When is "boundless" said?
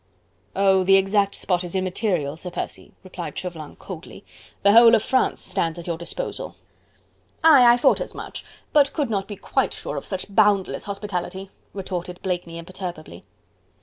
10.33-10.85